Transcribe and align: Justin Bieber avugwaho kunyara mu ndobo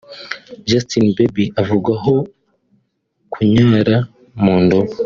Justin 0.69 1.05
Bieber 1.15 1.47
avugwaho 1.61 2.13
kunyara 3.33 3.97
mu 4.43 4.53
ndobo 4.63 4.93